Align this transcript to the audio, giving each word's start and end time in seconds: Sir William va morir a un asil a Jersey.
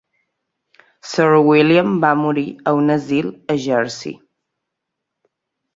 Sir 1.09 1.27
William 1.49 1.93
va 2.07 2.11
morir 2.23 2.47
a 2.73 2.75
un 2.81 2.91
asil 2.97 3.31
a 3.57 3.61
Jersey. 3.69 4.19